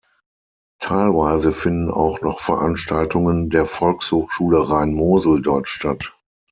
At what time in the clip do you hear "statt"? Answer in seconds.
5.67-6.17